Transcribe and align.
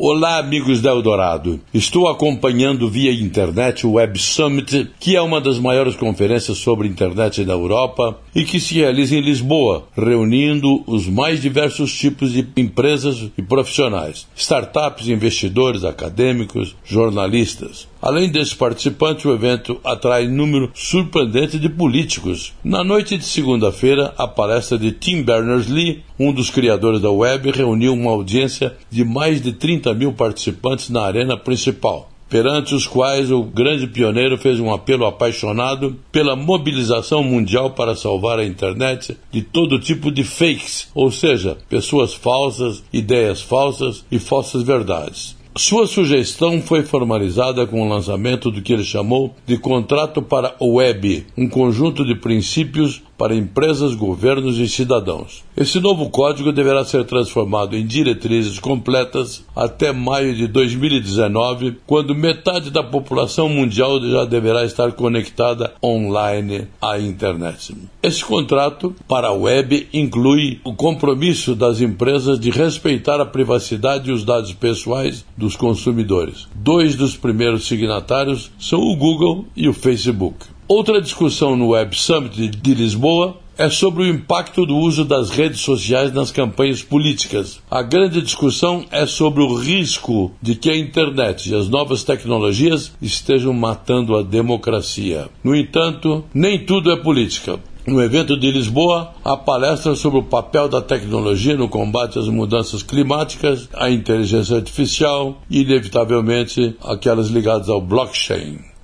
Olá, 0.00 0.38
amigos 0.38 0.80
da 0.80 0.90
Eldorado. 0.90 1.58
Estou 1.74 2.06
acompanhando 2.06 2.88
via 2.88 3.10
internet 3.12 3.84
o 3.84 3.94
Web 3.94 4.16
Summit, 4.16 4.92
que 5.00 5.16
é 5.16 5.20
uma 5.20 5.40
das 5.40 5.58
maiores 5.58 5.96
conferências 5.96 6.58
sobre 6.58 6.86
internet 6.86 7.44
da 7.44 7.54
Europa 7.54 8.16
e 8.32 8.44
que 8.44 8.60
se 8.60 8.74
realiza 8.74 9.16
em 9.16 9.20
Lisboa, 9.20 9.88
reunindo 9.96 10.84
os 10.86 11.08
mais 11.08 11.42
diversos 11.42 11.92
tipos 11.92 12.32
de 12.32 12.46
empresas 12.56 13.28
e 13.36 13.42
profissionais, 13.42 14.28
startups, 14.36 15.08
investidores, 15.08 15.82
acadêmicos, 15.82 16.76
jornalistas. 16.84 17.88
Além 18.00 18.30
desses 18.30 18.54
participantes, 18.54 19.24
o 19.24 19.32
evento 19.32 19.80
atrai 19.84 20.28
número 20.28 20.70
surpreendente 20.74 21.58
de 21.58 21.68
políticos. 21.68 22.54
Na 22.62 22.84
noite 22.84 23.18
de 23.18 23.24
segunda-feira, 23.24 24.14
a 24.16 24.28
palestra 24.28 24.78
de 24.78 24.92
Tim 24.92 25.22
Berners-Lee, 25.22 26.04
um 26.18 26.32
dos 26.32 26.48
criadores 26.48 27.00
da 27.00 27.10
web, 27.10 27.50
reuniu 27.50 27.92
uma 27.92 28.12
audiência 28.12 28.76
de 28.90 29.04
mais 29.04 29.42
de 29.42 29.52
30 29.52 29.92
mil 29.94 30.12
participantes 30.12 30.90
na 30.90 31.02
arena 31.02 31.36
principal 31.36 32.08
perante 32.28 32.74
os 32.74 32.86
quais 32.86 33.30
o 33.30 33.42
grande 33.42 33.86
pioneiro 33.86 34.36
fez 34.36 34.60
um 34.60 34.72
apelo 34.72 35.06
apaixonado 35.06 35.96
pela 36.12 36.36
mobilização 36.36 37.22
mundial 37.22 37.70
para 37.70 37.96
salvar 37.96 38.38
a 38.38 38.44
internet 38.44 39.16
de 39.32 39.42
todo 39.42 39.78
tipo 39.78 40.10
de 40.10 40.22
fakes, 40.24 40.90
ou 40.94 41.10
seja, 41.10 41.56
pessoas 41.68 42.12
falsas, 42.14 42.84
ideias 42.92 43.40
falsas 43.40 44.04
e 44.10 44.18
falsas 44.18 44.62
verdades. 44.62 45.37
Sua 45.58 45.88
sugestão 45.88 46.62
foi 46.62 46.84
formalizada 46.84 47.66
com 47.66 47.82
o 47.82 47.88
lançamento 47.88 48.48
do 48.48 48.62
que 48.62 48.72
ele 48.72 48.84
chamou 48.84 49.34
de 49.44 49.58
Contrato 49.58 50.22
para 50.22 50.54
o 50.60 50.74
Web, 50.74 51.26
um 51.36 51.48
conjunto 51.48 52.06
de 52.06 52.14
princípios 52.14 53.02
para 53.18 53.34
empresas, 53.34 53.96
governos 53.96 54.58
e 54.58 54.68
cidadãos. 54.68 55.44
Esse 55.56 55.80
novo 55.80 56.08
código 56.08 56.52
deverá 56.52 56.84
ser 56.84 57.04
transformado 57.04 57.76
em 57.76 57.84
diretrizes 57.84 58.60
completas 58.60 59.44
até 59.56 59.92
maio 59.92 60.34
de 60.36 60.46
2019, 60.46 61.78
quando 61.84 62.14
metade 62.14 62.70
da 62.70 62.82
população 62.82 63.48
mundial 63.48 64.00
já 64.00 64.24
deverá 64.24 64.64
estar 64.64 64.92
conectada 64.92 65.74
online 65.82 66.68
à 66.80 66.98
internet. 66.98 67.74
Esse 68.00 68.24
contrato 68.24 68.94
para 69.08 69.28
a 69.28 69.32
web 69.32 69.88
inclui 69.92 70.60
o 70.62 70.72
compromisso 70.72 71.56
das 71.56 71.80
empresas 71.80 72.38
de 72.38 72.50
respeitar 72.50 73.20
a 73.20 73.26
privacidade 73.26 74.10
e 74.10 74.12
os 74.12 74.24
dados 74.24 74.52
pessoais 74.52 75.24
dos 75.36 75.56
consumidores. 75.56 76.46
Dois 76.54 76.94
dos 76.94 77.16
primeiros 77.16 77.66
signatários 77.66 78.52
são 78.60 78.80
o 78.80 78.94
Google 78.94 79.46
e 79.56 79.68
o 79.68 79.72
Facebook. 79.72 80.46
Outra 80.68 81.00
discussão 81.00 81.56
no 81.56 81.68
Web 81.68 81.96
Summit 81.96 82.46
de 82.46 82.74
Lisboa 82.74 83.38
é 83.56 83.70
sobre 83.70 84.02
o 84.02 84.06
impacto 84.06 84.66
do 84.66 84.76
uso 84.76 85.02
das 85.02 85.30
redes 85.30 85.62
sociais 85.62 86.12
nas 86.12 86.30
campanhas 86.30 86.82
políticas. 86.82 87.58
A 87.70 87.80
grande 87.80 88.20
discussão 88.20 88.84
é 88.90 89.06
sobre 89.06 89.42
o 89.42 89.54
risco 89.54 90.30
de 90.42 90.54
que 90.54 90.68
a 90.68 90.76
internet 90.76 91.48
e 91.48 91.54
as 91.54 91.70
novas 91.70 92.04
tecnologias 92.04 92.92
estejam 93.00 93.54
matando 93.54 94.14
a 94.14 94.22
democracia. 94.22 95.30
No 95.42 95.56
entanto, 95.56 96.22
nem 96.34 96.58
tudo 96.58 96.92
é 96.92 96.98
política. 96.98 97.58
No 97.86 98.02
evento 98.02 98.38
de 98.38 98.50
Lisboa, 98.50 99.14
a 99.24 99.38
palestra 99.38 99.96
sobre 99.96 100.18
o 100.18 100.24
papel 100.24 100.68
da 100.68 100.82
tecnologia 100.82 101.56
no 101.56 101.70
combate 101.70 102.18
às 102.18 102.28
mudanças 102.28 102.82
climáticas, 102.82 103.70
a 103.72 103.88
inteligência 103.88 104.56
artificial 104.56 105.40
e, 105.48 105.62
inevitavelmente, 105.62 106.76
aquelas 106.84 107.28
ligadas 107.28 107.70
ao 107.70 107.80
blockchain. 107.80 108.58